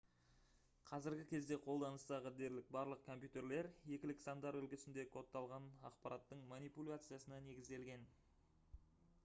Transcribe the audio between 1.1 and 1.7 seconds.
кезде